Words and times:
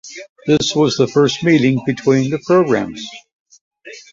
This 0.47 0.75
was 0.75 0.97
the 0.97 1.05
first 1.05 1.43
meeting 1.43 1.79
between 1.85 2.31
the 2.31 2.39
programs. 2.47 3.07